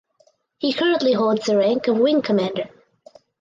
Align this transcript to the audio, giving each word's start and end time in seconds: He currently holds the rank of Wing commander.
He 0.57 0.73
currently 0.73 1.13
holds 1.13 1.45
the 1.45 1.57
rank 1.59 1.87
of 1.87 1.99
Wing 1.99 2.23
commander. 2.23 2.67